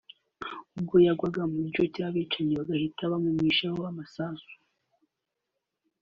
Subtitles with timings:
[0.77, 4.53] ubwo yagwaga mu gico cy’abicanyi bagahita bamumishaho amasasu